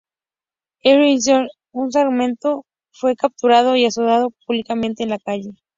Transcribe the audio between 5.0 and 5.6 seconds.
en la calle.